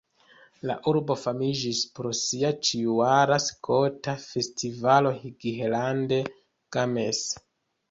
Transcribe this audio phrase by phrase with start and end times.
[0.69, 6.19] La urbo famiĝis pro sia ĉiujara skota festivalo Highland
[6.79, 7.25] Games.